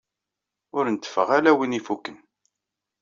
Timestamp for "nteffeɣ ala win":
0.89-1.77